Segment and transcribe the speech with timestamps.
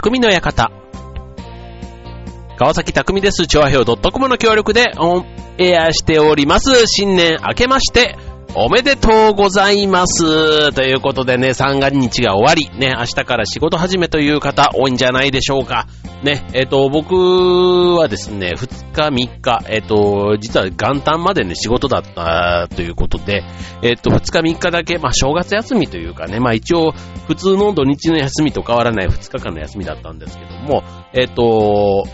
[0.00, 0.70] 匠の館。
[2.56, 3.48] 川崎匠です。
[3.48, 5.26] 調和表 .com の協力でオン
[5.58, 6.86] エアしております。
[6.86, 8.16] 新年明けまして、
[8.60, 10.72] おめでとうございます。
[10.72, 15.86] ということでね、三が日が終わり、ね、明日から仕事始めという方多いんじゃないでしょうか。
[16.24, 23.44] ね、えっ、と、僕はですね、2日3日、えっ、と、実は元旦までね、仕事だったということで、
[23.82, 26.94] えっ、と、2日3日だけ、まあ、正月休みというかね、まあ一応、
[27.28, 30.82] 普通の土日の休みと変わらない2日間の休みだったんですけども、
[31.12, 32.08] えっ、と、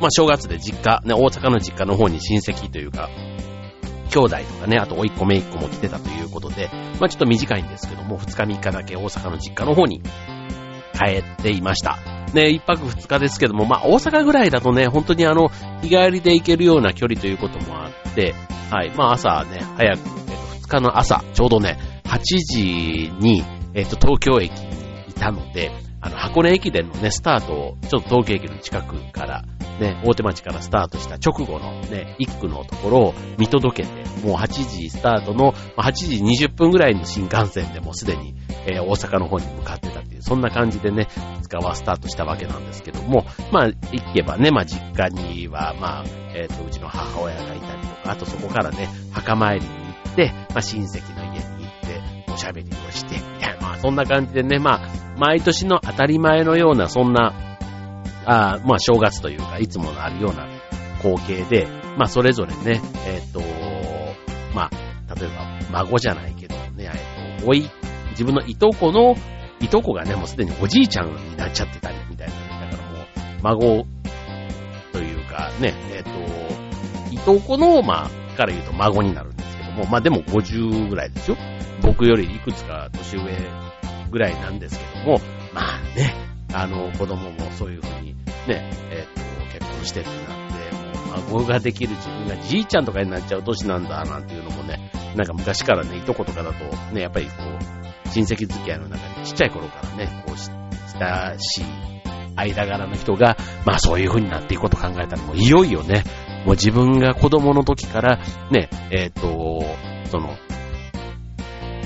[0.00, 3.10] まあ正月で実家、ね、大阪の実家の方に親戚というか、
[4.12, 6.68] 兄弟とかね、あと甥っ子姪っ子も来てたということで、
[7.00, 10.02] まあちょっと短いんですけども、2日3日だけ大阪の実家の方に
[10.92, 11.98] 帰っていました。
[12.34, 15.48] ね、1泊2日ですけども、まあ大阪ぐらいだとね、本当にあの、
[15.80, 18.34] 日帰りで行けるような距離ということもあって、
[18.70, 23.42] はい、まあ朝ね、早く、えっと、2日の朝、ちょうどね、8時に、
[23.74, 29.44] えっと、東京駅にいたので、あの、箱根駅伝のね、スタートを、ちょっと東京駅の近くから、
[29.80, 38.34] ね、大手町からスタートした直後のね、一区のところを見届けて、もう8時スタートの、8時20分ぐらいの新幹線でもうすでに、
[38.66, 41.08] えー大阪の方に向かってたっていう、そんな感じでね、
[41.42, 43.74] 2日はスタートしたわけなんですけども、まあ、行
[44.14, 57.51] けばね、まあ実家には、まあ、えっ、と、うちの母親がいたりとか、あとそこからね、墓参りに行って、まあ親戚の家に行って、おしゃべりをして、いや、まあそんな感じでね、まあ、毎年の当たり前のような、そんな、
[58.24, 60.46] あまあ正月というか、いつものあるような
[60.98, 63.40] 光景で、まあそれぞれね、えっ、と、
[64.54, 67.68] まあ、例えば孫じゃないけどね、えっ、と、おい、
[68.10, 69.16] 自分のいとこの、
[69.60, 73.06] いとこがね、もうすでにおじいちゃんになっちゃってたりみたいなね、だからもう、
[73.42, 73.86] 孫
[74.92, 76.10] というかね、えっ、と、
[77.14, 81.36] いとこの、まあ、から言うと孫になるんですけども、まあでも50ぐらいですよ。
[81.82, 83.22] 僕よりいくつか年上
[84.10, 85.20] ぐらいなんですけども、
[85.52, 86.14] まあね、
[86.52, 88.14] あの、子供もそういうふうに
[88.46, 89.20] ね、えっ、と、
[89.58, 96.64] 結婚してってなって、もう孫ができる自分がじいちゃんとかになっちゃう年なんだ、なんていうのもね、なんか昔からね、いとことかだと、
[96.94, 97.32] ね、やっぱりこ
[98.04, 100.50] う、親戚付き合いの中にちっちゃい頃からね、こうし、
[100.98, 101.64] 親しい
[102.36, 106.04] 間柄の人が、まあそういう風になっていくことを考えたら、もういよいよね、
[106.44, 108.18] もう自分が子供の時から、
[108.50, 109.62] ね、えっ、と、
[110.10, 110.36] その、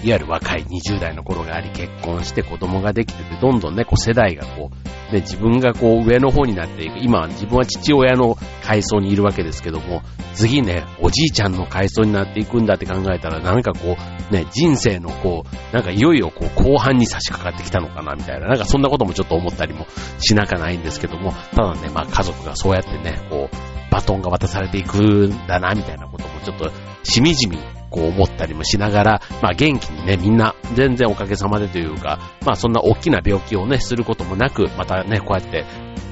[0.06, 6.98] いわゆる若い20代の頃があり、結婚して子供ができてて、どんどんね、こう世代がこう、ね、自分がこう上の方になっていく。
[7.00, 10.02] 今は自分は父親の階層にいるわけですけども、
[10.34, 13.96] 次ね、おじいちゃんの階層になっていくんだって考えたら、なんかこ
[14.30, 18.46] う、ね、人生のこう、なんかいよいよこう後半に差し掛かってきたのかな、みたいな。
[18.46, 19.88] なんかそんなこともちょっと思ったりも
[20.20, 23.56] しなかないんですけども、ただね、まあ家族がそうやってね、こう、
[23.90, 26.70] バトンが渡されていくんだな、みたいなこともちょっと、
[27.06, 27.58] しみじみ、
[27.90, 35.64] こう思ったりもしながら、まあ元気にね、みんな、全然おかげさまでというか、まあそんな大きな病気をね、することもなく、またね、こうやって、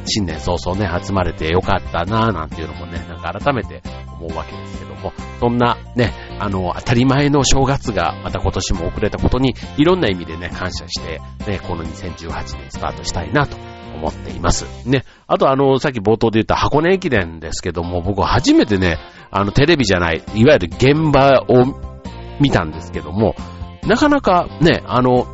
[0.07, 3.83] 新年早々ね、集まれてよかったなぁなんていうのもね、なんか改めて
[4.21, 13.57] 思うわけですけども、そんなね、あの、当たり前の正月がまた今年も遅れたことに、いろんな意味でね、感謝して、ね、この2018年スタートしたいなと
[13.95, 14.67] 思っています。
[14.87, 15.05] ね。
[15.27, 18.99] あとあの、さっき冒頭で言った箱根駅伝ですけども、僕初めてね、
[19.37, 21.67] あの、テレビじゃない、いわゆる現場を
[22.41, 23.35] 見たんですけども、
[23.85, 25.27] なかなかね、あの、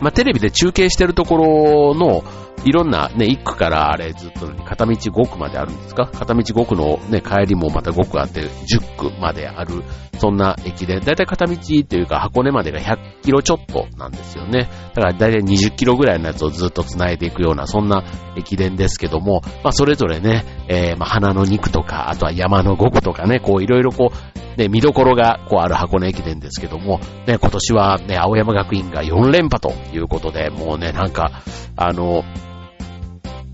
[0.00, 2.24] まあ、テレビで中継してるところの、
[2.64, 6.06] いろんなね、1区からあれずっと片道5区まであるんですか？
[6.06, 9.82] 片道5区のね、帰りもまた5区あって10区まである、
[10.18, 11.00] そんな駅伝。
[11.00, 11.56] だいたい片道
[11.88, 14.68] というか箱根までが100キロちょっとなんですよね。
[14.94, 18.04] だからだいたい20キロぐらいのやつをずっと繋いでいくような、そんな
[18.36, 31.30] 駅伝ですけども、まあそれぞれね、えー、まあ花の2区とか、あとは山の5区とかね、こういろいろこう、ね、見どころがこうある箱根駅伝ですけども、ね、今年はね、青山学院が4連覇ということで、もうね、なんか、
[31.76, 32.24] あの、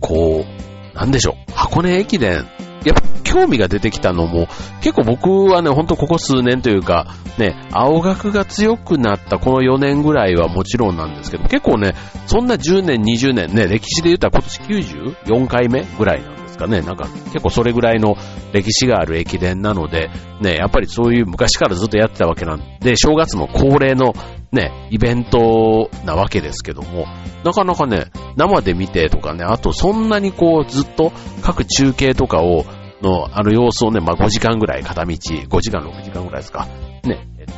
[0.01, 2.47] こう、なんでしょう、箱根駅伝、
[2.85, 4.49] やっぱ興味が出てきたのも、
[4.81, 11.95] 結構僕はね、ほんとここ数年というか、ね、青学が強くなったこの4年ぐらいはもちろんなんですけど、結構ね、
[12.27, 16.81] そんな10年、20年ね、歴史で言ったら今年94回目ぐらいなんですかね。
[16.81, 18.17] なんか結構それぐらいの
[18.53, 20.11] 歴史がある駅伝なので、
[20.41, 24.15] ね、やっぱりそういう昔からずっとやってたわけなんで、正月の恒例の
[24.53, 27.07] ね、イベントなわけですけども、
[27.45, 28.07] なかなかね、
[28.37, 31.13] 生で見てとかね、あとそんなにこうずっと
[31.43, 32.65] 各中継とかを、
[33.03, 36.67] の、あの様子をね、まあ5時間ぐらい片道、5時間、6時間ぐらいですか。
[37.05, 37.53] ね、えっと、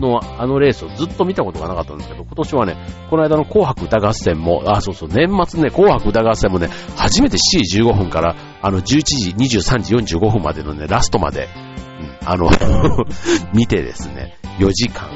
[0.00, 2.76] の、あのレースをずっと見たことがなかったんですけど、今年はね、
[3.10, 11.48] この間の紅白歌合戦も、あ、そうそう、年末ね、紅白歌合戦もね、初めて7時15分から、あの、11時23時45分までのね、ラストまで、
[12.22, 12.50] うん、あの、
[13.54, 15.08] 見てですね、4時間、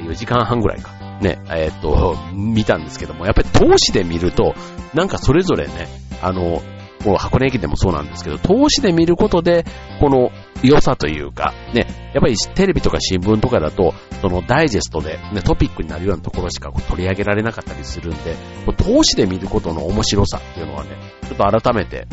[0.00, 0.90] 4時間半ぐらいか。
[1.20, 4.54] ね、えっ、と、見たんですけども、やっぱり投資で見ると、
[4.94, 5.88] なんかそれぞれね、
[6.22, 6.62] あの、
[7.02, 9.64] この箱根駅伝もそうなんですけど、投資で見ることで、
[10.00, 10.30] この
[10.62, 18.34] 良さというか、ね、やっぱりテレビとか新聞とかだと、そのダイジェストで、ね、トピックになるようなところしか取り上げられなかったりするんで、
[18.76, 20.90] 投資で見ることの面白さっていうのはね、
[21.28, 22.08] ちょっと改めて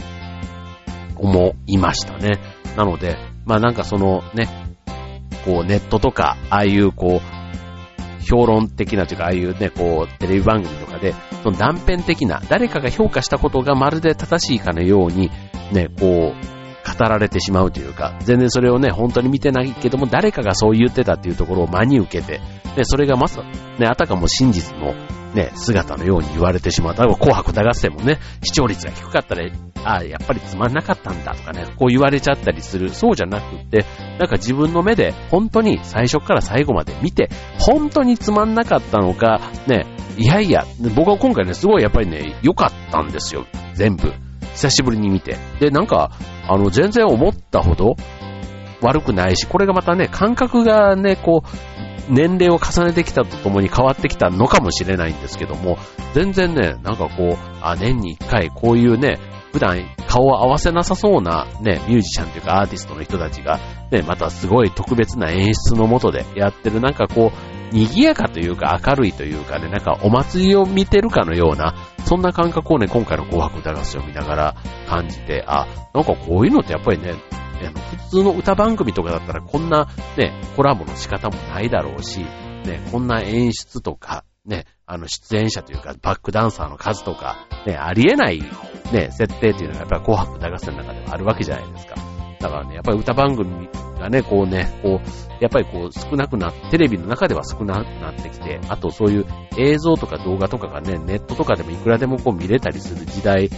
[1.16, 2.40] 思いましたね。
[2.78, 4.50] なので、まあなんかそのね、
[5.46, 7.45] こうネットとか、ああいうこう、
[8.26, 11.14] 評論的なというか、ああいうね、こう、テレビ番組とかで、
[11.44, 15.32] その断片的な、誰かが評価したことがまるで正しいかのように、
[15.72, 16.55] ね、こう、
[17.04, 22.40] られてしまうというか、全然それをね、本当に見てないけども、誰かがそう言ってたっていうところを真に受けて、
[22.76, 23.44] で、それがまさ、
[23.78, 24.94] ね、あたかも真実の
[25.36, 26.96] ね、姿のように言われてしまう。
[26.96, 29.46] 例えば紅白歌合戦もね、視聴率が低かったら、
[29.84, 32.90] ああ、やっぱりつまんなかったんだとかね、こう言われちゃったりする。
[32.90, 33.86] そうじゃなくって、
[34.18, 39.86] なんか自分の目で本当に最初から最後まで見て、本当につまんなかったのか、ね、
[40.18, 40.66] いやいや、
[40.96, 43.46] 僕は今回ね、すごいやっぱりね、良かったんですよ。
[43.74, 44.14] 全部。
[44.56, 45.38] 久しぶりに見て。
[45.60, 46.12] で、なんか、
[46.48, 47.96] あの、全然思ったほど
[48.82, 51.48] 悪くないし、これがまたね、感覚がね、こう、
[52.10, 55.78] 年齢を重ねてきたとともに変わってきたのかもしれないんですけども、
[56.14, 59.20] 全然ね、なんかこう、あ、年に一回こういうね、
[59.52, 63.60] 普段顔を合わせなさそうなね、ミュージシャンというかアーティストの人たちが、
[63.90, 71.74] ね、またすごい特別な演出のもとでやってる、なんかこう、賑やかというか明るいというかね、なんかお祭りを見てるかのような、
[72.06, 74.56] そんな感覚をね、今回の紅白歌合戦を見ながら
[74.88, 77.16] 感じて、あ、なんかこういうのってやっぱりね、
[78.10, 88.42] 普通の歌番組とかだったらこんなね、コラボの仕方もないだろうし、ね、こんな演出とか、ね、あの出演者というかバックダンサーの数とか、ね、ありえない
[88.92, 92.05] ね、設定っていうのがやっぱり紅白歌合戦の中ではあるわけじゃないですか。
[92.46, 93.68] だからね、やっぱり歌番組
[94.00, 99.26] がね、こうね、こう、やっぱりこう少なくなって、テレビの中では少なくなってきて、あとそういう
[99.58, 103.50] 映像とか動画とかがね、ネットとかでもいくらでもこう見れたりする時代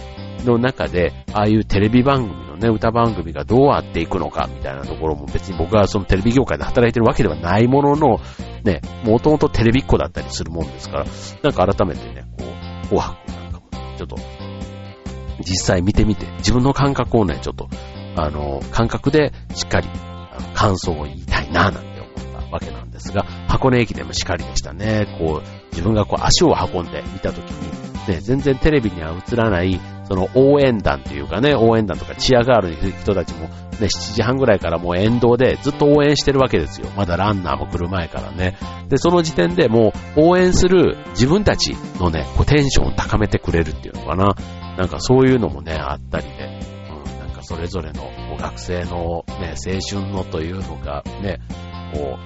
[0.44, 8.20] の中で、ああいうテレビ番組のね、歌番組がどうあっていくのかみたいなところも別に僕はそのテレビ業界で働いてるわけではないものの、
[8.64, 11.04] ね、もともとテレビっ子だったりするもんですから、
[11.42, 14.16] なんか改めてね、こう、紅白なんかも、ちょっと、
[15.40, 17.68] 実際見てみて、自分の感覚をね、ちょっと、
[18.18, 25.06] あの、感覚でしっかり、あの感想を言いたいな、なんて思ったわけなんですが、箱根駅伝もしっかりでしたね。
[25.18, 33.48] こう、自分がこう足を運んで見たときに、ね、全然テレビには映らない、その応援団というかね、応援団とかチアガールの人たちも
[33.80, 36.88] ね、7時半ぐらいからもう沿道でずっと応援してるわけですよ。
[36.96, 38.56] まだランナーも来る前からね。
[38.88, 44.34] で、その時点でもう応援する自分たちのね、こうテンションを高めてくれるっていうのかな。
[44.76, 46.57] なんかそういうのもね、あったりで、うん、なんか
[47.48, 48.02] それぞれの
[48.36, 51.40] 学生のね、青春のというのがね、
[51.94, 52.18] こ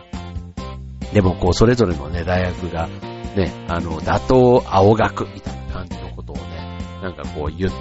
[1.10, 2.88] う、でもこうそれぞれのね、大学が
[3.36, 4.34] ね、あの、打倒
[4.66, 6.42] 青学みたいな感じのことをね、
[7.04, 7.72] なんかこう言っ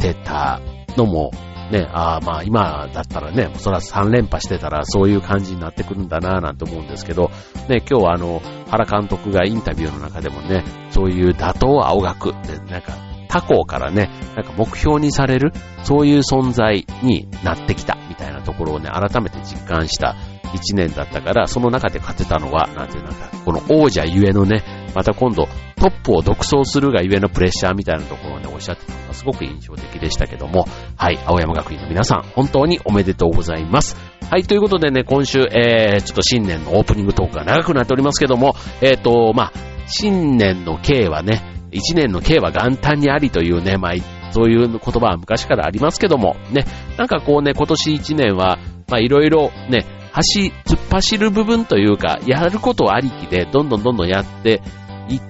[0.00, 0.58] てた
[0.96, 1.32] のも、
[1.70, 7.30] ね、ああまあ今だったらね、そら3連覇してたらそういう感じになってくるんだなぁなんて思うんですけど、
[7.68, 8.40] ね、今日はあの、
[8.70, 15.52] 原監督がインタビューの中でもね、そういう打倒青学ってなんか他校からね、なんか目標にされる、
[15.82, 20.14] そういう存在になってきたみたいなところをね、改めて実感した
[20.52, 24.62] 1年だったから、その中で勝てたのは、なんていうなんか、この王者ゆえのね、
[24.94, 33.96] また今度トップを独走するがゆえのプレッシャーみたいなところをね、おっしゃってたのがすごく印象的でしたけども、はい、青山学院の皆さん、本当におめでとうございます。
[34.30, 39.52] はい、ということでね、今週、えー、ちょっと新年のオープニングトークが長くなっておりますけども、えっ、ー、と、まあ、
[39.88, 46.64] 新年の計はね、一年の計は元旦にありというね、まあ、そういう言葉は昔からありますけども、ね、
[46.96, 54.62] なんかこうね、今年一年は、まあいろいろね、走、突っ走る部分というか、やることありきで、どんどんどんどんやって
[55.08, 55.20] いっ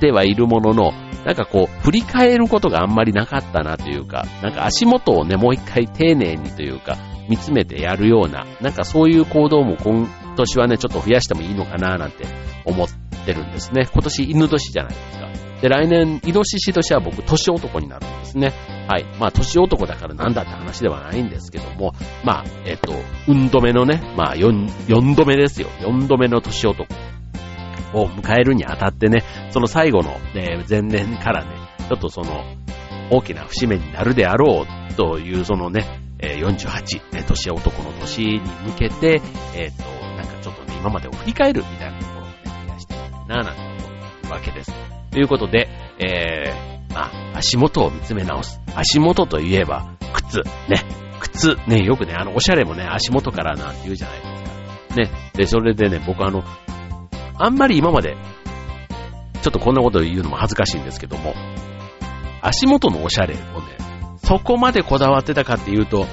[0.00, 0.92] てはいるものの、
[1.24, 6.96] なんかこう、振り返ることがあんまりなかったなというか、なんか足元をね、もう一回丁寧にというか、
[7.28, 12.24] 見つめてやるような、なんかそういう行動も今年はね、ちょっと増やしてもいいのかななんて
[12.64, 12.88] 思っ
[13.26, 13.88] てるんですね。
[13.92, 15.47] 今年犬年じゃないですか。
[15.60, 18.52] で、来年、イノシシ年は僕、年男になるんですね。
[18.88, 19.04] はい。
[19.18, 22.94] まあ、年男だからなんだって話ではないんですけども、まあ、えっ、と、
[23.26, 25.68] うんどめのね、まあ、4、4度目ですよ。
[25.80, 26.86] 4度目の年男
[27.92, 31.50] を迎えるにあたってね、その最後の、ね、前年からね、
[31.88, 32.44] ちょっとその、
[33.10, 35.84] 大きな節目になるであろうという、そのね、
[36.20, 39.20] 48、年男の年に向けて、
[39.54, 39.82] えっ、と、
[40.16, 42.34] なんかちょっとね、今までを振り返るみたいなところをね、
[42.66, 44.97] 増やしていきたいな、なんて思うわけです。
[45.18, 48.60] ということで、えー、まあ、足元を見つめ直す。
[48.76, 50.44] 足元といえば、靴。
[50.68, 50.84] ね。
[51.18, 51.56] 靴。
[51.66, 54.30] ね、よくね、あの、おしゃれもね、足元からなんて言うじゃないです
[54.90, 54.94] か。
[54.94, 55.30] ね。
[55.34, 56.44] で、それでね、僕あの、
[57.36, 58.16] あんまり今まで、
[59.42, 61.34] ちょっとこんなこと言うのも恥ずかしいんですけども、
[62.40, 63.42] 足元のおしゃれをね、
[64.18, 66.06] そこまでこだわってたかっていうと、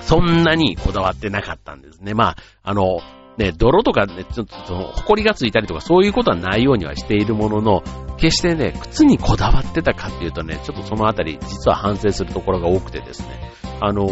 [0.00, 2.14] そんなにこだわってなかったんですね。
[2.14, 3.00] まあ、あの、
[3.38, 7.82] ね、泥とかね、ちょっとその、埃がついたりとかそういうことはないようにはしているものの、
[8.16, 14.06] 決してね、靴にこだわってたかっていうとね、ちょっとそのあたり、実は反省するところが多くてですね、あの、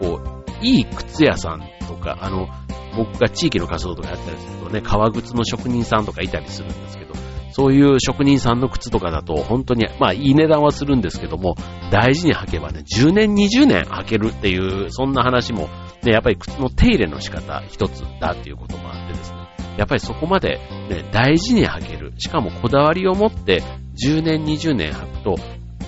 [0.00, 0.20] こ
[0.60, 2.48] う、いい靴屋さんとか、あの、
[2.96, 7.14] 僕が地域の活動とかやったりするとね、革靴の職人さんとかいたりするんですけど、
[7.52, 11.54] そういう職人さんの靴とかだと、本当に、まあいい値段はするんですけども、
[11.90, 15.68] 大事に履けばね、10年、20年履けるっていう、そんな話も、
[16.02, 19.38] ね、やっぱり靴の手入れの仕方一つだっていうこともあってですね、
[19.78, 22.12] やっぱりそこまで、ね、大事に履ける。
[22.18, 23.62] しかもこだわりを持って
[24.02, 25.36] 10年、20年履くと、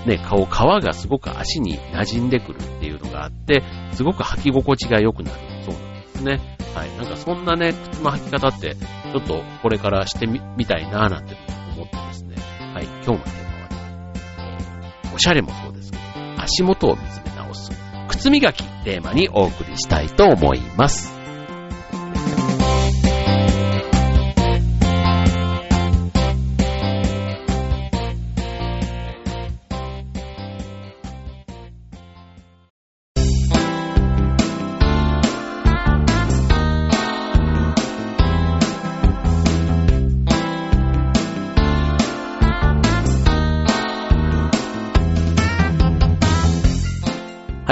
[0.07, 5.39] ね、顔、皮がすごく足に馴染んでくるっていうのがあって、すごく履き心地が良くなる。
[5.63, 6.57] そうなんですね。
[6.75, 6.97] はい。
[6.97, 11.37] なんかそんなね、靴の履き方って、ちょっとこれからしてみ、みたいなぁなんて
[11.75, 12.37] 思ってですね。
[12.75, 12.85] はい。
[12.85, 13.69] 今日のテーマは
[14.83, 16.03] ね、おしゃれもそうですけど、
[16.43, 17.71] 足元を見つめ直す、
[18.09, 21.14] 靴磨きテーマにお送りしたいと思います。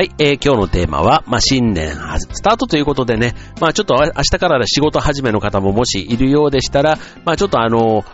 [0.03, 8.05] はい、えー、今日のテーマは、まあ、新年スタートということでね、まあ、ちょっと明日から仕事始めの方ももしいるようでしたら、まあ、ちょっとあの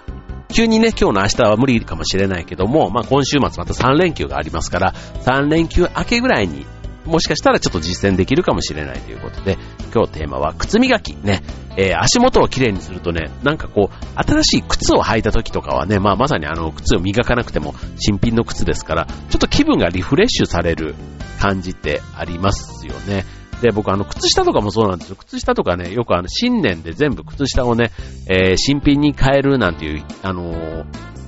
[0.52, 6.66] 急にね、今日の明日は無理かもしれないけども、まあ、今週末また3連休がありますから、3連休明けぐらいに
[7.08, 9.58] もしかしたらちょっと実践できるかもしれないということで、
[9.92, 11.42] 今日テーマは靴磨きね。
[11.76, 20.96] えー、足元をきれいにするとね、なんかこう、新しい靴を履いた時とかはね、まあまさにあの靴を磨かなくても新品の靴ですから、ちょっと気分がリフレッシュされる
[21.38, 23.24] 感じってありますよね。
[23.62, 25.16] で、僕あの、靴下とかもそうなんですよ。
[25.16, 27.92] 靴下とかね、よくあの、新年で全部靴下をね、
[28.28, 30.84] えー、新品に変えるなんていう、あのー、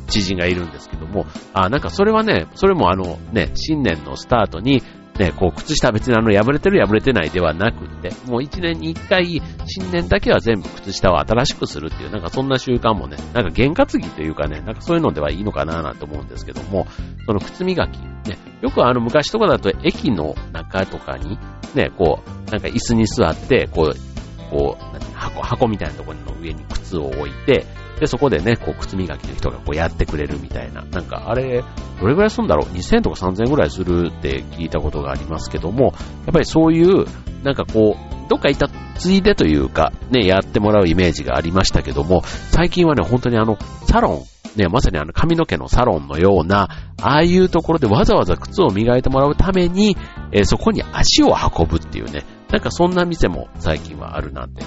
[0.08, 4.82] 知人がいるんですけども、あ、なんかそれはね、それもあの、ね、新年のスタートに、
[5.20, 16.86] ね、こう、靴下は別にあの、破れてる破れてないではなくって、もう一年に一回、新年だけは全部靴下を新しくするっていう、なんかそんな習慣もね、なんか験担ぎというかね、なんかそういうのではいいのかななんて思うんですけども、
[17.26, 21.38] その靴磨き、ね、よくあの、昔とかだと駅の中とかに、
[21.74, 27.66] ね、こう、なんか椅子に座って、こう、こう、箱、箱みたいなところの上に靴を置いて、
[28.00, 30.82] で、そこでね、こう、靴磨きの人がこうやってくれるみたいな。
[30.84, 31.62] なんか、あれ、
[32.00, 37.04] どれぐらいするんだろう ?2000 とか3000ぐらいするって聞いたことがありますけども、やっぱりそういう、
[37.44, 44.22] なんかこう、どっか行ったついでというか、ね、やってもらうイメージがありましたけども、最近はね、本当にあの、サロン、
[44.56, 46.68] ね、まさにあの髪の毛のサロンのような、
[47.02, 49.96] ああいうところでわざわざ靴を磨いてもらうために、
[50.32, 54.64] えー、そこに足を運ぶっていうね、なんかそんな店も最近はあるなんて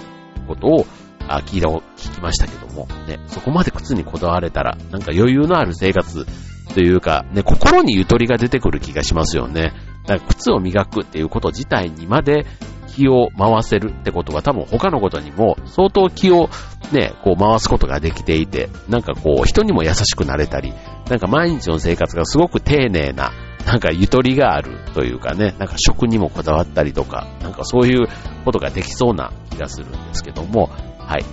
[0.47, 0.85] ことを、
[1.27, 6.25] あ、聞いた、聞きましたけども、ね、そこまで靴にこだわれたら、なんか余裕のある生活
[6.73, 9.73] というか、ね、心にゆとりが出てくる気がしますよね。
[10.05, 12.45] だから靴を磨くっていうこと自体にまで
[12.87, 16.49] 気を回せるってことは多分他のことにも相当気を
[16.91, 20.73] ね、こう回すことができていて、なんかこう人にも優しくなれたり、
[21.09, 23.31] なんか毎日の生活がすごく丁寧な、
[23.65, 28.07] なんかゆとりがあるというかね、なんか食にもこだわったりとか、なんかそういう
[28.45, 30.69] ことができそうな気がするんですけども、
[31.07, 31.25] はい。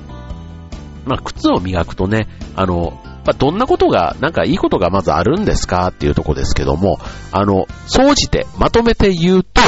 [1.07, 5.89] まあ、靴を磨くとね、あの、まあ、どんなことが、なんかいいことがまずあるんですか？
[5.89, 6.99] っていうとこですけども、
[7.33, 9.61] あの、総じて、まとめて言うと、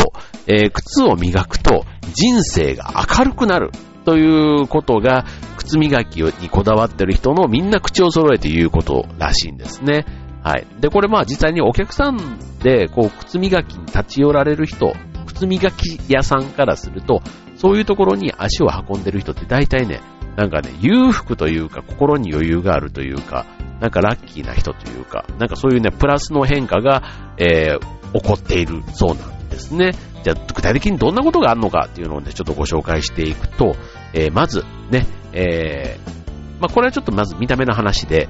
[0.47, 3.71] えー、靴を磨くと人生が明るくなる
[4.05, 5.25] ということが、
[5.57, 10.07] 靴磨きにこだわってる人のみんな口を揃えて言うことらしいんですね。
[10.43, 10.67] はい。
[10.81, 12.19] で、これまあ実際にお客さん
[12.63, 14.93] で、こう、靴磨きに立ち寄られる人、
[15.27, 17.23] 靴磨き屋さんからすると、
[17.63, 20.01] そういうところに足を運んでる人って大体ね、
[20.35, 23.47] なんかね、裕福というか、心に余裕があるというか、
[23.79, 27.05] なんかラッキーな人というか、なんかそういうね、プラスの変化が、
[27.39, 29.93] えー、起こっているそうなんですね。
[30.25, 33.77] じゃあ、具体的にどんなことがあるのかっていうのをね、ちょっとご紹介していくと、
[34.13, 38.29] えー、まず、ね、えー、まあ、これはちょっとまず見た目の話で、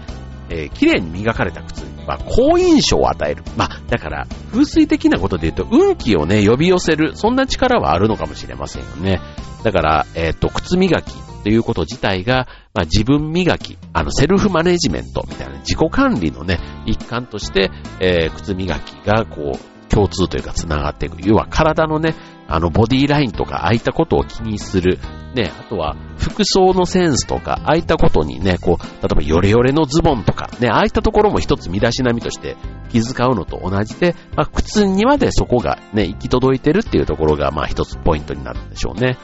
[0.50, 3.42] えー、綺麗に磨かれた靴は好印象を与える。
[3.56, 9.20] まあ、だから、風水的なことで言うと、運気をね、呼び寄せる、そんな力はあるのかもしれませんよね。
[9.64, 21.18] だから、えっ、ー、と、靴磨きということ自体が、まあ、自分磨き、あの、セルフマネジメントみたいな自己管理のね、一環として、えー、靴磨きが、こう、共通というか繋がっていく。
[21.20, 22.14] 要は体のね、
[22.52, 24.98] あの、ボディラインとか、ああいったことを気にする。
[25.34, 32.58] ね、あとは、服装のセンスとか、ああいったことにね、こう、例えばヨレヨレのズボンとか、ね、ああいったところも一つ身だしなみとして
[32.90, 39.16] 気遣うのと同じで、まあ、靴にまでそこがね、行き届いてるっていうところが、まあ一つポイントになるんでしょうね。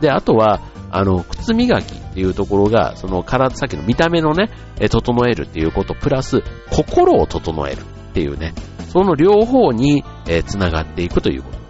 [0.00, 0.60] で、あとは、
[0.90, 4.50] あの、靴磨きっていうところが、その体、さっきの見た目のね、
[4.90, 8.52] 整えるっていうこと、プラス、心を整えるっていうね、
[8.88, 11.61] その両方に、えー、繋がっていくということ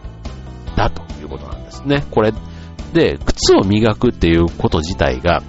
[0.89, 2.05] だということなんですね。
[2.11, 2.33] これ、
[2.93, 5.43] で、靴を磨くっていうこと自体が、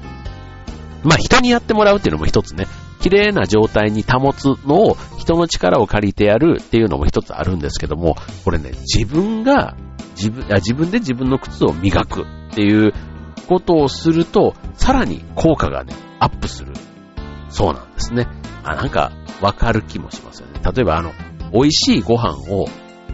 [1.04, 2.68] まあ人にやってもらうっていうのも一つね、
[3.02, 9.76] 綺麗な状態に保つのを人の力を借りてやるっていうのも一つあるんですけども、これね、自分が
[10.16, 12.26] 自分、自分で自分の靴を磨くっ
[12.56, 12.94] ていう
[13.48, 16.74] ことをすると、さらに効果がね、アップする。
[17.50, 18.28] そうなんですね。
[18.64, 19.12] あ、なんか、
[19.42, 20.62] わかる気もしますよね。
[20.64, 21.12] 例えばあの、
[21.52, 22.68] 美味しいご飯を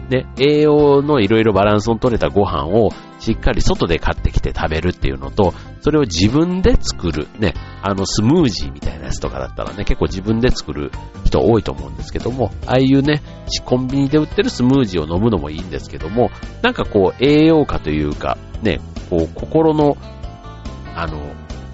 [0.10, 2.90] ね、栄養のいろいろバランスの取れたご飯を
[3.20, 10.92] しっかり外で買ってきて食べるっていうのと、それを自分で作る、ね、あのスムージーみたいなやつとかだったらね、結構自分で作る
[11.26, 13.22] 人多いと思うんですけども、ああいうね、
[13.66, 19.96] コンビニで売ってるスムージーを飲むのもいいんですけども、なんかこう栄養価というか、ね、こう心の、
[20.96, 21.22] あの、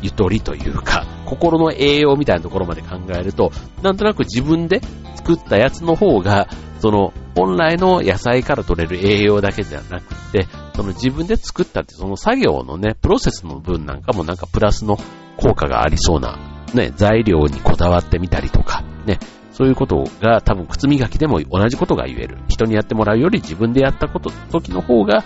[0.01, 3.51] ゆとりというか、心の栄養みたいなところまで考えると、
[3.81, 4.81] なんとなく自分で
[5.15, 6.47] 作ったやつの方が、
[6.79, 14.97] その、本来の野菜から取れる栄養だけじゃなくて、その自分で作ったってその作業のね、プロセスの分なんかもなんかプラスの
[15.37, 16.39] 効果がありそうな、
[16.73, 19.19] ね、材料にこだわってみたりとか、ね、
[19.51, 22.37] そういうことが多分靴磨きでも同じことが言える。
[22.47, 25.23] 人にやってもらうより自分でやったこと、時の方が、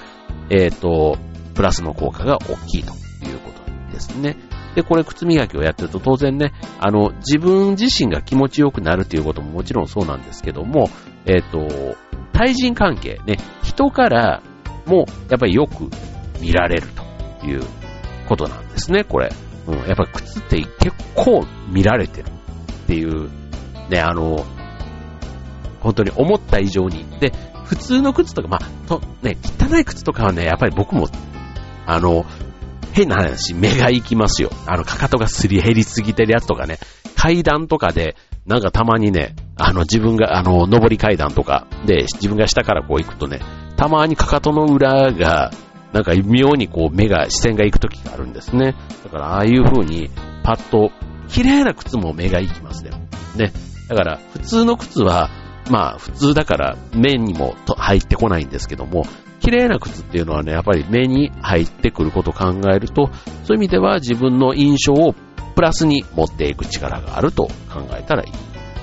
[0.50, 1.18] えっ、ー、と、
[1.54, 2.94] プラスの効果が大きいと
[3.26, 4.36] いうことですね。
[4.76, 10.90] で、これ靴磨きをやってると当然ね、あの、自分自身が気持ちよくなるということももちろんそうなんですけども、
[11.26, 11.98] えっ、ー、と、
[12.34, 14.42] 対人関係ね、人から
[14.86, 15.90] もやっぱりよく
[16.40, 16.88] 見られる
[17.40, 17.64] という
[18.28, 19.30] ことなんですね、これ。
[19.68, 23.30] うん、やっぱり靴って結構見られてるっていう、
[23.90, 24.46] ね、あの、
[25.82, 27.06] 本当に思った以上に。
[27.20, 27.32] で、
[27.66, 31.08] 普通の靴とか、まあ、と、ね、汚い靴とかはね、やっぱり僕も、
[31.86, 32.26] あの、
[32.94, 34.50] 変な話、目が行きますよ。
[34.66, 36.80] あの、かかとがすり減りすぎてるやつとかね、
[37.16, 43.42] 階段とかで、なんかたまにね、あの、自分が、あの、上り階段とかで、自分が下からこう行くとね、
[43.76, 45.52] たまにかかとの裏が、
[45.94, 48.76] なんか妙にこう目が、視線が行く時があるんですね。
[49.04, 50.10] だからああいう風に、
[50.44, 50.92] パッと、
[51.28, 52.92] 綺麗な靴も目が行きますね。
[53.36, 53.54] ね。
[53.88, 55.30] だから普通の靴は、
[55.70, 59.06] まあ普通だから目にも入ってこないんですけども、
[59.50, 63.10] 綺麗な靴っていうのはね、やっぱり目に入ってくることを考えると、
[63.44, 65.16] そういう意味では自分の印象を
[65.56, 68.32] プラスに持っていく力があると考えたらいい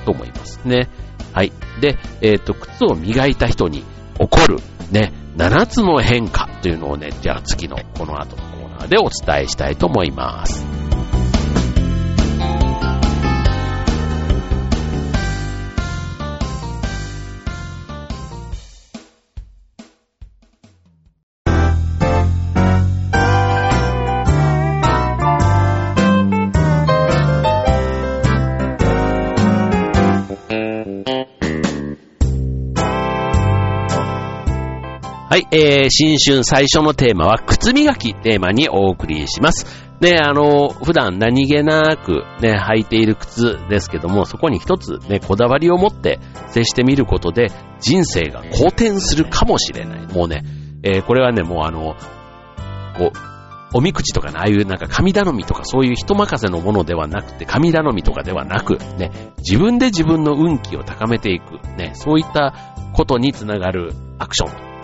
[0.05, 0.89] と思いますね。
[1.33, 1.53] はい。
[1.81, 3.85] で、えっ、ー、と、靴を磨いた人に
[4.19, 4.57] 起こる、
[4.91, 10.96] ね、7つの変化というのをね、じゃあ次のこの後のコーナーでお伝えしたいと思います。
[35.37, 39.67] はい、えー、新春最初のテーマは、靴磨きテーマにお送りします。
[40.01, 47.49] ね、あの、普段何気なくね、履いている靴ですけども、そこに一つね、こだわりを持って接してみることで、
[47.81, 50.07] 人生が好転するかもしれない。
[50.07, 50.43] もうね、
[50.83, 51.97] えー、これはね、もうあの、
[52.97, 59.11] こう、おみくじとかね、ああいうなんか神頼みとかそういう人任せのものではなくて、神頼みとかではなく、ね、
[59.47, 62.55] 自分で自分の運気を高めていく、ね、そういった
[62.95, 64.76] ことにつながるアクション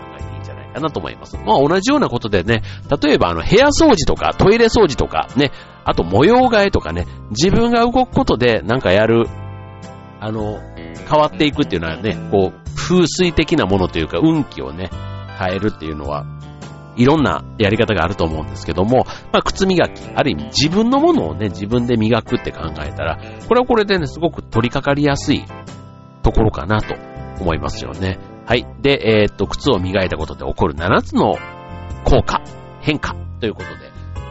[0.73, 1.37] かなと思います。
[1.37, 2.63] まあ同じようなことでね、
[3.01, 5.51] 例えばあの部屋掃除とかトイレ掃除とかね、
[5.85, 9.25] あと模様替えとかね、自分が動くことでなんかやる、
[10.19, 10.59] あの、
[11.09, 14.89] 変わっていくっていうのはね、こう、風水的なものというか運気をね、
[15.37, 16.25] 変えるっていうのは、
[16.95, 25.43] いろんなやり方があると思うんですけども、まあ、靴磨き、ある意味自分のものをね、自分で磨くって考えたら、これはこれでね、すごく取り掛かりやすい
[26.21, 26.95] ところかなと
[27.41, 28.19] 思いますよね。
[28.45, 28.65] はい。
[28.81, 31.37] で、えー、っと、靴を磨いたことで起こる7つの
[32.03, 32.41] 効果、
[32.81, 33.69] 変化ということ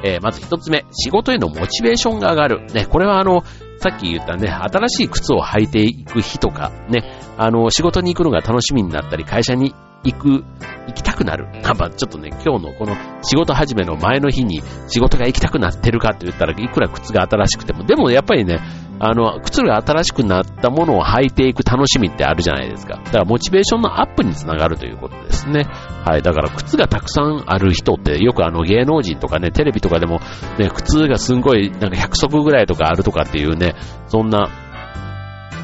[0.05, 2.67] で、えー、まず1つ目、仕事へのモチベーションが上がる。
[2.73, 3.43] ね、これはあの、
[3.79, 7.03] さっき言ったね、新しい靴を履いていく日とか、ね、
[7.39, 10.45] あの、仕事に行くのが楽しみになったり、会社に行く、
[10.87, 11.47] 行きたくなる。
[11.79, 18.61] まあ、ちょっとね、今日のこの仕事始めの前の日に仕事が行きたくなってるかって言ったらいくら靴が新しくても、でもやっぱりね、
[19.05, 23.01] あの、靴が新しくなったものを履いていく楽しみってあるじゃないですか。
[23.05, 25.67] だからモチベーションのアップにつながるということですね。
[26.05, 26.23] はい。
[26.23, 30.21] だから靴がたくさんある人ってよくあの芸能人とかね、テレビとかでも
[30.59, 33.75] ね、靴がすんごいなんか100足ぐらいとかあるとかっていうね、
[34.07, 34.51] そんな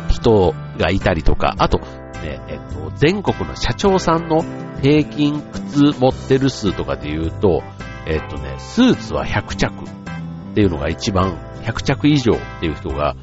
[0.08, 1.80] 人がいたりとか、あと、
[2.22, 4.44] ね、えっと、全国の社長さんの
[4.82, 7.62] 平均靴持ってる数とかで言うと、
[8.06, 13.16] えっとね、スーツは100着っていうのが一番、100着以上っていう人が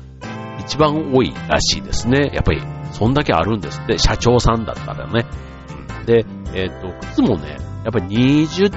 [0.59, 2.31] 一番多いらしいですね。
[2.33, 5.25] やっぱり、そんだけあるんですって、社長さんだったらね。
[6.05, 8.71] で、えっ、と、靴もね、やっぱり20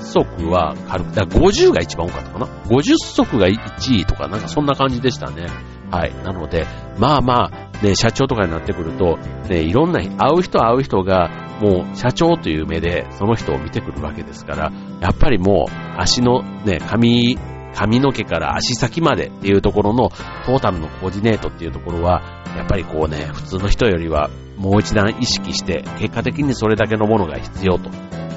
[0.00, 2.46] 足は軽く、だ50が一番多かったかな。
[2.46, 5.46] 50足が1位とか、なんかそんな感じでしたね。
[5.90, 6.14] はい。
[6.24, 6.66] なので、
[6.98, 17.36] まあまあ、ね、社長とかになってくると、ね、いろんな、会う人会う人が、もう社長という目でその人を見てくるわけですから、やっぱりもう足のね、髪
[17.74, 20.08] 髪の毛から足先までっていうところの
[20.46, 22.22] トータルのコーディネートっていうところは、
[22.56, 27.90] やっぱりこうね、普通の人よりはもう一段意識して、結果的にそれだけのものが必要と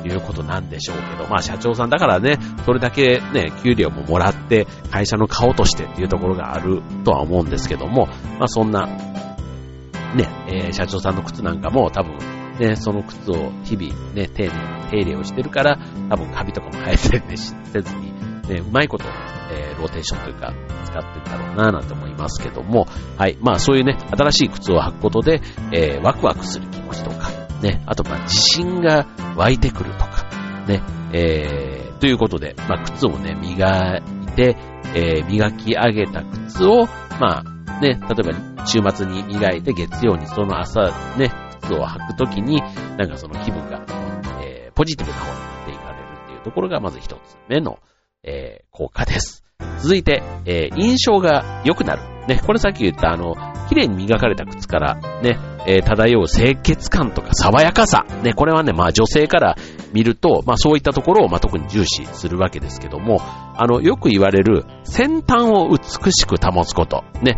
[0.08, 8.88] いうことなんでしょうけど、まあ社長さんだからね、それだけね、給料ももらって、会社の顔としてっていうところがあるとは思うんですけども、まあそんな、
[10.16, 12.18] ね、えー、社長さんの靴なんかも多分、
[12.60, 15.78] ね、その靴を日々ね、丁寧に手入れをしてるから、
[16.10, 18.12] 多分カビとかも生えてるね、せずに、
[18.48, 19.06] ね、うまいこと、
[19.52, 20.54] えー、ローテーションというか、
[20.86, 23.38] 使ってんだろうなぁなんて思いますけども、はい。
[23.40, 27.30] まあそういうね、新しい靴を履くことで、えー、ワクワクする気持ちとか、
[27.62, 30.26] ね、あとまあ自信が湧いてくるとか、
[30.68, 34.02] ね、えー、ということで、まあ靴をね、磨い
[34.36, 34.58] て、
[34.94, 36.88] えー、磨き上げた靴を、
[37.20, 41.32] まあね、例えば週末に磨いて月曜にその朝ね、
[41.62, 42.62] 靴を履くときに、
[42.98, 43.86] なんかその気分が、
[44.44, 47.80] えー、ポジティブな方に持っていかれるっていうところがまず一つ目の、
[48.24, 49.44] えー、効果です。
[49.80, 52.02] 続いて、えー、印象が良くなる。
[52.28, 53.36] ね、これさっき言ったあの、
[53.70, 58.06] 綺麗に磨かれた靴からね、えー、漂う清潔感とか爽やかさ。
[58.24, 59.56] ね、これはね、まあ女性から
[59.94, 67.04] 見ると、まあそういったところをまあ特に重視するわけですけども、あの、よく言われる先端を美しく保つこと。
[67.22, 67.38] ね、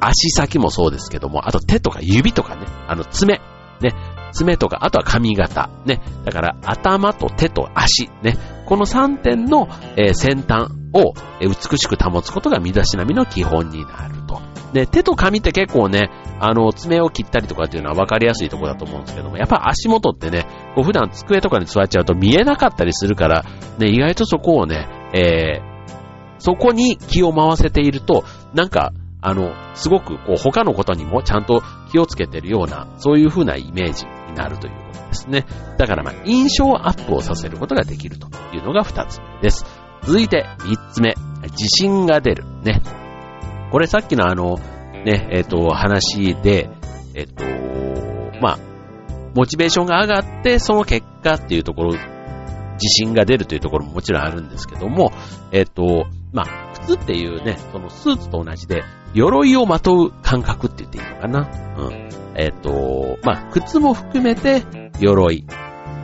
[0.00, 3.40] 足先もそうですけども、あと手とか指とかね、あの爪。
[3.80, 3.92] ね、
[4.32, 5.70] 爪とか、あとは髪型。
[5.86, 6.00] ね。
[6.24, 8.10] だから、頭と手と足。
[8.22, 8.36] ね。
[8.66, 14.40] この3点の、えー、先端を、美しく保つことが身だしなみの基本になると。
[14.72, 16.10] で、手と髪って結構ね、
[16.40, 23.44] あの、爪を切ったりとかっていうのは分かりやすいとこだと思うんですけども、やっぱ足元ってね、こう普段机とかに座っちゃうと見えなかったりするから、
[23.78, 25.74] ね、意外とそこをね、えー、
[26.38, 35.46] そこに気を回せていると、なんか、あの、すごくこう他のことにもちゃんと気をつけてるような、そういう風なイメージになるということですね。
[35.78, 39.64] だからまあ、印象アップをさせることができるというのが二つ目です。
[40.02, 41.14] 続いて三つ目、
[41.52, 42.44] 自信が出る。
[42.62, 42.82] ね。
[43.70, 44.58] これさっきのあの、
[45.04, 46.68] ね、えっ、ー、と、話で、
[47.14, 48.58] えっ、ー、と、まあ、
[49.34, 55.12] モチベーションが上がって、その結果っていうところ、自信が出るというところももちろんあるんですけども、
[55.52, 58.82] えっ、ー、と、まあ、靴っていうね、そのスーツと同じで、
[59.14, 61.48] 鎧をまとう感覚って言っていいのかな？
[61.78, 62.08] うん。
[62.36, 64.64] えっ、と、まあ、靴も含めて
[64.98, 65.46] 鎧。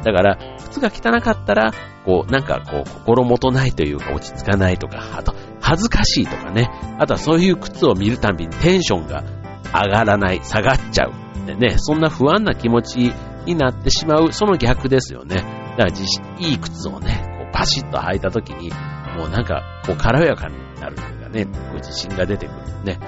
[0.05, 1.73] だから、靴が汚かったら、
[2.07, 6.71] こう、なんかこう、心もとないというか落ち着かないとか、あと、恥ずかしいとかね。
[6.99, 9.25] あとはそういう靴を見るたびにテンションが
[9.73, 11.47] 上がらない、下がっちゃう。
[11.47, 13.13] でね、そんな不安な気持ち
[13.47, 15.37] になってしまう、その逆ですよね。
[15.77, 18.71] だから、いい靴をね、こう、パシッと履いた時に、
[19.17, 22.99] もうなんか、こう、軽やかになるというかね、こう自信が出てくるね。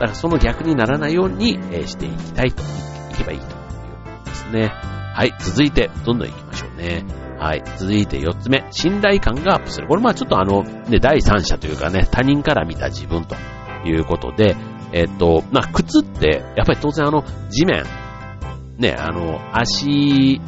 [0.00, 2.66] だからその逆にならないように、えしていきたいと、い
[3.16, 4.72] けばいいということですね。
[5.14, 7.19] はい、続いて、どんどん行きましょうね。
[7.40, 7.62] はい。
[7.78, 8.66] 続いて4つ目。
[8.70, 9.88] 信頼感がアップする。
[9.88, 13.34] これまあちょっとあの、ね、第三者というかね、他人から見た自分と
[13.86, 14.56] いうことで、
[14.92, 17.84] えっと、まあ靴って、やっぱり当然あの、地面、
[18.76, 20.42] ね、あの、足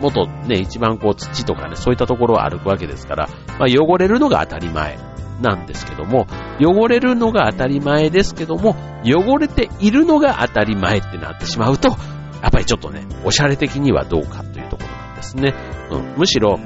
[0.00, 4.98] 元ね、一番こう土とかね、そういったところを歩くわけですから、まあ汚れるのが当たり前
[5.42, 6.26] なんですけども、
[6.58, 11.90] 汚れるのが当たり前ですけども、汚れているのが当たり前ってなってしまうと、
[12.40, 14.40] やっぱりちょっとね、おしゃれ的にはどうか
[15.24, 15.54] ですね。
[15.90, 16.58] うん、むしろ、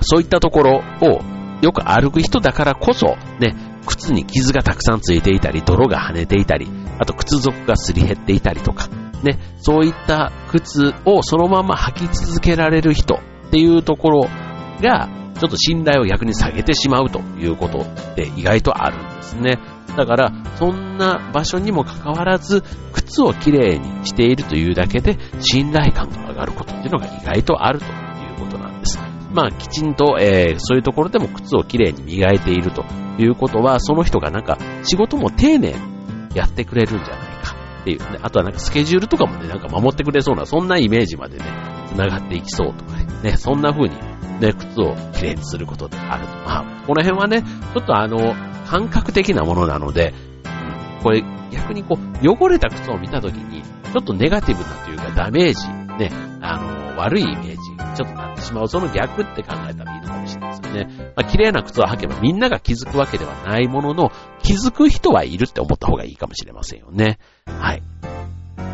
[0.00, 1.20] そういったところを
[1.60, 3.54] よく歩く人だからこそ、ね、
[3.86, 8.88] 靴に傷がたくさんついていたり、泥が跳ねていたり、あと靴底がすり減っていたりとか、
[9.22, 14.28] ね、そういった靴をそのまま履き続けられる人っていうところ
[14.80, 19.58] が、ちょっと信頼を逆に下げてしまうということって意外とあるんですね。
[19.98, 27.92] だから、そんな場所にもかかわらず、靴をきれいにしているというだけで、信頼感が上がることっていうのが意外とあるという
[28.38, 28.96] ことなんです。
[29.34, 32.84] まあ、きちんと、えー、そういうところでも靴をきれいに磨いていると
[33.18, 35.76] いうことは、その人がなんか仕事も丁寧に
[36.36, 38.20] やってくれるんじゃないかっていうね。
[38.22, 41.44] あとはなんかスケジュールとかもね、なんか守ってくれそうな、そんなイメージまでね、
[41.88, 43.96] 繋がっていきそうとかね、そんな風に
[44.40, 46.24] ね、靴をきれいにすることである。
[46.46, 48.34] まあ、この辺はね、ちょっとあの、
[48.66, 50.14] 感覚的なものなので、
[51.02, 57.56] これ逆にこう、汚れた靴を見たときに、ちょっとネガティブなというかダメージ、ね、あの、悪いイメージ、
[57.96, 58.68] ちょっとなってしまう。
[58.68, 61.12] その逆って考えたらいいのかもしれないですよね。
[61.16, 64.10] まあ、綺麗な靴を履けばみんなが気づくわけではないものの、
[64.42, 67.18] 気づく人はいるって思った方がいいかもしれませんよね。
[67.46, 67.82] はい。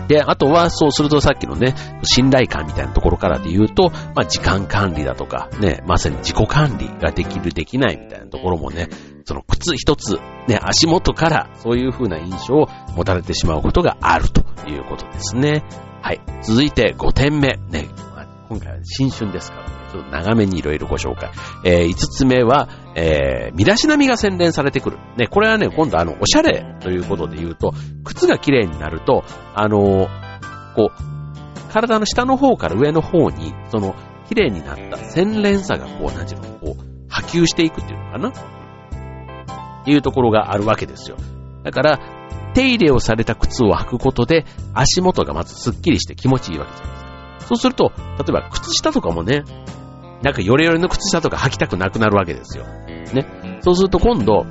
[0.08, 8.88] で、あとは、そうするとさっきのね、信頼感みたいなところからで言うと、まあ、時間管理だとか、ね、まさに自己管理ができる、できないみたいなところもね、
[9.24, 15.64] その靴一つ、ね、足元からそういう風な印象を持たれてしまうことがあるということですね。
[16.02, 16.20] はい。
[16.42, 17.56] 続いて5点目。
[17.70, 17.88] ね、
[18.48, 21.30] 今回は新春ですからね、ちょっと長めにいろいろご紹介。
[21.64, 24.98] えー、5つ目は、えー、身だしなみが洗練されてくる。
[25.16, 27.72] ね、これはね、今度あの、おしゃれということで言うと、
[28.04, 30.08] 靴が綺麗になると、あのー、
[30.76, 33.94] こう、体の下の方から上の方に、その、
[34.28, 38.32] 綺麗になった洗練さがこう、なんていうの、こう、波及していくっていうのかな？
[39.86, 41.16] いうところがあるわけですよ。
[41.62, 42.00] だから、
[42.54, 47.03] 手入れをされた靴を履くことで、足元がまずスッキリして気持ちいいわけですか。
[47.46, 49.44] そうすると、例えば靴下とかもね、
[50.22, 52.64] なんかヨレヨレの靴下とか履きたくなくなるわけですよ。
[52.64, 53.60] ね。
[53.62, 54.46] そうすると今度、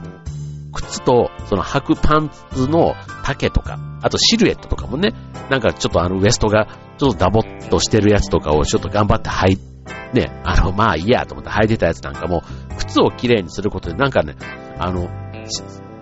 [0.73, 5.13] 靴とその履くパンツの丈とか、あとシルエットとかもね、
[5.49, 9.57] なんかちょっとあのウエストがちょっとダボっとしてるやつとかをちょっと頑張って履い
[10.13, 12.43] ね、あの、まあいいやと思って履いてたやつなんかも、
[12.77, 14.35] 靴をきれいにすることでなんかね、
[14.77, 15.09] あの、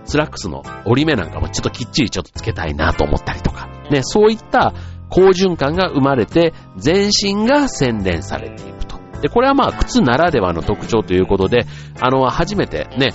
[0.05, 4.73] スラックスの折り目なんかもちょっときっちりちょっとつけたいなと思ったりとか、ね、そういった
[5.11, 8.97] 好循環が生まれて、全身が洗練されていくと。
[9.21, 11.65] で、これはまあ靴ならではの特徴ということで、
[11.99, 13.13] あの、初めてね、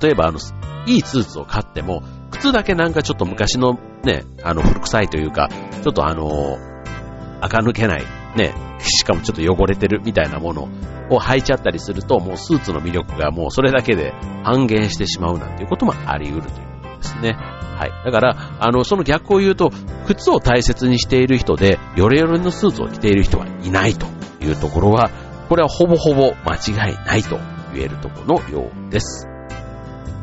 [0.00, 0.38] 例えばあの、
[0.86, 5.48] いいスーツを買っても、靴だけなんかちょっと昔のね、あの、古臭いというか、
[5.82, 6.58] ちょっとあの、
[7.40, 8.04] 垢抜けない、
[8.36, 10.68] ね、しかもちょっと汚れてるみたいなもの
[11.10, 14.12] を履いちゃったりすると、もうスーツの魅力がもうそれだけで
[14.44, 17.36] 半減してしまうなんていうこともあり得るということですね。
[17.74, 17.92] はい。
[18.04, 19.70] だから、あの、その逆を言うと、
[20.06, 24.06] 靴を大切にしている人で、ヨレヨレのスーツを着ている人はいないと
[24.40, 25.10] いうところは、
[25.48, 27.38] これはほぼほぼ間違いないと
[27.74, 29.26] 言えるところのようです。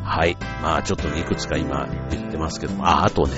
[0.04, 0.36] はい。
[0.62, 3.34] まあちょっといくつか今言ってますけども、あ、あとね、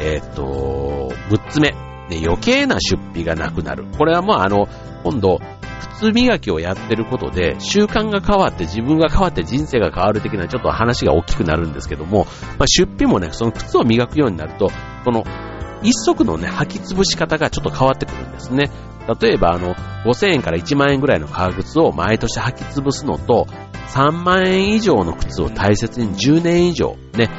[0.00, 1.74] えっ、と、6つ目。
[2.08, 3.84] ね、余計な出費がなくなる。
[3.98, 4.66] これはもうあの、
[5.04, 5.40] 今度、
[5.78, 12.26] 靴磨きをやってることで、習慣が変わって自分が変わって人生が変わる的なちょっと話が大きくなるんですけども、
[12.58, 14.70] まあ、出費もね、その靴を磨くようになると、
[15.04, 15.24] この
[15.82, 18.70] 一足のね、履き潰し方がちょっと変わってくるんですね。
[19.20, 23.46] 例えば、あの、5000円から1万円ぐらいの革靴を毎年履き潰すのと、
[23.88, 27.30] 3万円以上の靴を大切に10年以上、ね、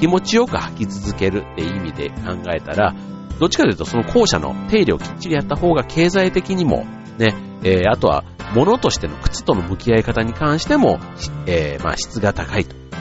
[0.00, 2.94] 気持ちよく履き続けるって意味で考えたら、
[3.38, 6.86] どっちかというとその後者の手入れをきっちりやった方が経済的にも、
[7.18, 10.98] ね、えー、あとは物としての靴との向き合い方に関しても、
[11.46, 12.96] えー、まあ質が高いというこ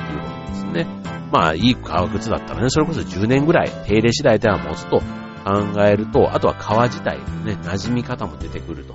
[0.45, 0.87] とですね。
[1.31, 8.93] まあいい革靴だったらね、それこそ10年ぐらい手入れ次第では持つと考えると、あとは革自体のね、馴染み方も出てくると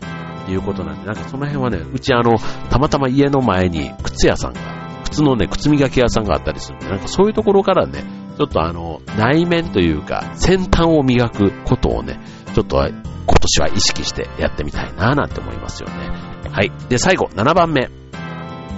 [0.50, 2.37] いうことなんで、なんかその辺はね、うちあの、
[2.70, 4.61] たまたま家の前に靴屋さんが、
[5.04, 8.02] 靴のね、靴磨き屋さんがあったりするんで、なんかそういうところからね、
[8.37, 12.18] ちょっとあの、内面というか、先端を磨くことをね、
[12.55, 12.92] ちょっと今
[13.40, 16.11] 年は意識してやってみたいなぁなんて思いますよね。
[16.51, 16.73] はい。
[16.88, 17.90] で、最後、7番目。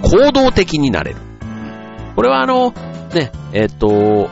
[0.01, 1.17] 行動的になれる。
[2.15, 2.71] これはあの、
[3.13, 4.29] ね、えっ、ー、と、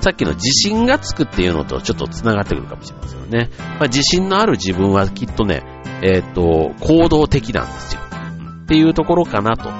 [0.00, 3.50] さっきの自信がつくっていうのとちょっと繋がってくるかもしれませんよね。
[3.78, 5.62] まあ、自信のある自分はきっとね、
[6.02, 8.00] えっ、ー、と、行動的なんですよ。
[8.64, 9.70] っていうところかなと。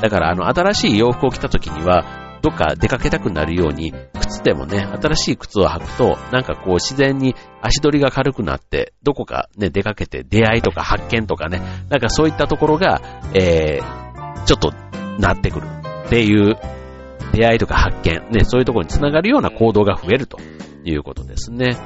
[0.00, 13.00] だからあの、新しい洋服を着た時には、どっか出かけたくなるように、靴でもね、新しい靴を履くと、なんかこう自然に足取りが軽くなって、どこかね、出かけて出会いとか発見とかね、なんかそういったところが、
[13.32, 14.72] えー、ちょっと
[15.18, 15.66] なってくる
[16.06, 16.56] っていう
[17.32, 20.38] 出会いとか発見、ね、そういうところにつながるような行動が増えると
[20.84, 21.76] いうことですね。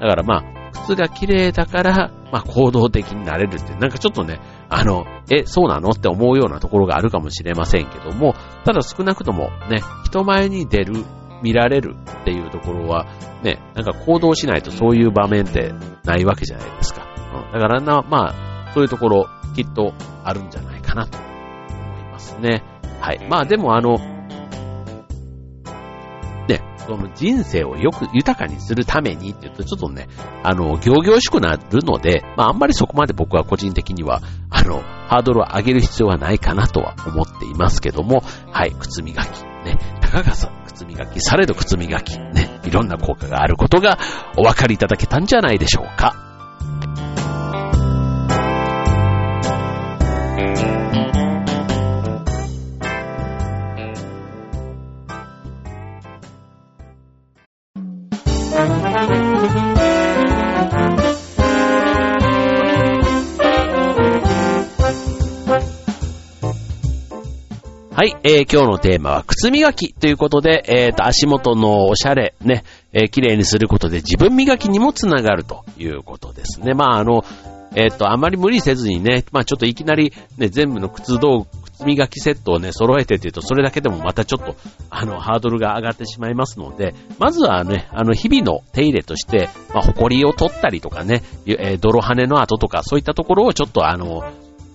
[0.00, 4.38] だからまあ、靴が綺麗だから、まあ行動的になれるって、なんかちょっとね、
[4.70, 5.90] あの、え、そうなの？
[5.90, 11.04] って思うようなところがあるかもしれませんけども、ただ少なくともね、人前に出る、
[11.42, 13.06] 見られるっていうところは、
[13.42, 15.72] ね、なんか行動しないとそういう場面って
[16.04, 17.02] ないわけじゃないですか。
[17.46, 22.62] うん、だからな、まあ、そういうところ、きっとあるんじゃないかなと思いますね。
[23.00, 23.26] はい。
[23.28, 23.96] まあでもあの、
[26.88, 30.08] その人生をよく豊かにするためにって言うとちょっとね、
[30.42, 39.28] あの、行々しくなるので、まああんまりそこまで僕は個人的には、あの、ハードルを上げる必要はないかなとは思っていますけども、はい、靴磨き。
[39.66, 43.98] ね、高かがさ、靴磨き、されど靴磨き、ね、いろんな効果があることが
[44.38, 46.27] お分かりいただけたんじゃないでしょうか。
[68.22, 76.74] えー、今日のテーマは靴磨きということで、えー、と、足元のおしゃれ、ね、えー、綺麗にすることで自分磨きにもつながるということですね。
[76.74, 77.24] まあ、あの、
[77.74, 81.46] えっ、ー、と、あまり無理せずにね、まあちょっといきなりね、全部の靴道具、
[81.78, 84.56] 靴磨きセットをね、揃えてっていうと、それだけでもまたちょっと、
[84.90, 94.24] あの、ハードルが上がってしまいますので、まずはね、あの、日々の手入れとして、まあ、埃を取ったりとかね、えー、泥跳ねの跡とか、そういったところをちょっとあの、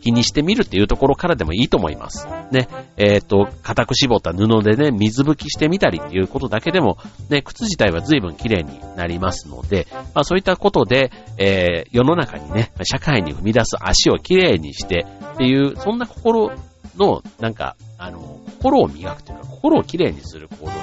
[0.03, 2.27] 気にしてみるっていうところからでもいいと思います。
[2.51, 2.67] ね。
[2.97, 6.97] えっ、ー、と、固く絞った布でね、水拭きしてみたりっていうことだけでも、
[7.29, 16.51] ね、靴自体は随分綺麗になりますので、まあそういったことで、えー、世の中にね、社会に踏み出す足を綺麗にしてっていう、そんな心
[16.97, 20.77] の、なんか、あの、心を磨くというか、心を綺麗にする行動に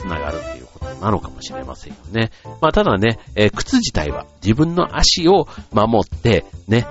[0.00, 2.30] つながるっていうことなのかもしれませんよね。
[2.62, 6.86] まあただね、えー、靴自体は自分の足を守って、ね、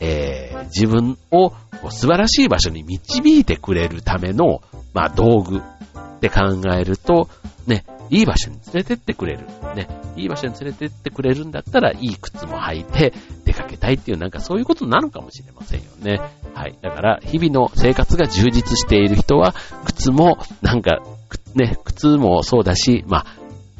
[0.00, 1.52] えー、自分を
[1.90, 5.60] 素晴らしい場所に導いてくれるための、まあ、道具っ
[6.20, 6.40] て考
[6.74, 7.28] えると、
[7.66, 9.46] ね、いい場所に連れてってくれる。
[9.74, 13.12] ね、いい場所に連れてってくれるんだったら、いい靴も履いて
[13.44, 16.20] 出かけたいっていう、なんかそういうことなのかもしれませんよね。
[16.54, 16.76] はい。
[16.80, 19.54] だから、日々の生活が充実している人は、
[19.84, 21.00] 靴も、なんか、
[21.54, 23.26] ね、靴もそうだし、まあ、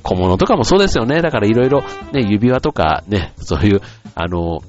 [0.03, 1.23] 小物とかもそうですよね。
[1.23, 3.81] だからいろいろ、ね、指輪とか、ね、そういう、
[4.15, 4.61] あの、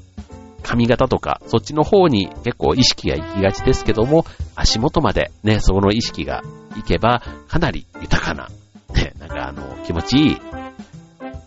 [0.66, 4.26] 髪型とか、そっちの方に結構意識が行きがちですけども、
[4.56, 6.42] 足元までね、その意識が
[6.76, 8.50] 行けば、かなり豊かな、
[8.94, 10.38] ね、なんかあの、気持ちいい、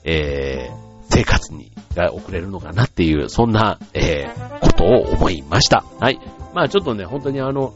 [0.04, 0.74] えー、
[1.11, 5.85] 生活に、が送れるのかなっていう、そんな、えー、ことを思いました。
[5.98, 6.20] はい。
[6.54, 7.74] まあちょっとね、本当にあの、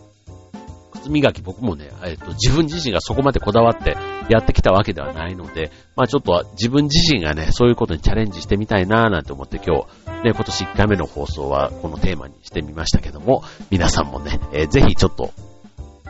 [0.93, 3.97] 靴磨き僕もね、えっ、と、自分自身がそこまでこだわって
[4.29, 15.33] やってきたわけではないので、まあちょっと自分自身がね、そういうことにチャレンジしてみたいなぁなんて思って今日、ね、今年1回目の放送はこのテーマにしてみましたけども、皆さんもね、えー、ぜひちょっと、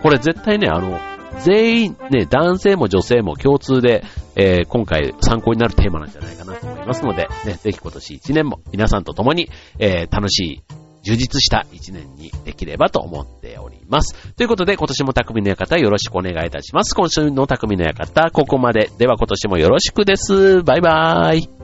[0.03, 0.99] これ絶対ね、あの、
[1.41, 4.05] 全員ね、男性も女性も共通で、
[4.37, 10.63] えー、今回参考になるテーマなんじゃないかなと思いますので、ね、ぜひ今年1年も皆さんと共に、えー、楽しい、
[11.03, 14.35] 充実した一年にできればと思っております。
[14.35, 16.95] ということで、今年も匠の館よろしくお願いいたします。
[16.95, 18.91] 今週の匠の館、ここまで。
[18.99, 20.63] では今年もよろしくです。
[20.63, 21.62] バイバーイ。